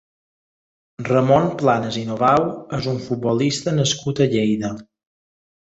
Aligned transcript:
Ramon 1.07 1.45
Planes 1.59 1.99
i 2.01 2.03
Novau 2.09 2.47
és 2.79 2.89
un 2.95 2.99
futbolista 3.05 3.77
nascut 3.83 4.25
a 4.27 4.31
Lleida. 4.35 4.77